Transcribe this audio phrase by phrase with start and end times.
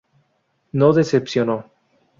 [0.71, 1.69] No decepcionó.